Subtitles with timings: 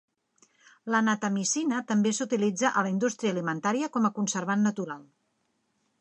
[0.93, 5.09] La natamicina també s'utilitza a la indústria alimentària com a conservant natural.